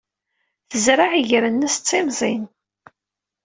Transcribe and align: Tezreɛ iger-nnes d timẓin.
Tezreɛ 0.69 1.09
iger-nnes 1.15 1.75
d 1.79 1.83
timẓin. 1.87 2.43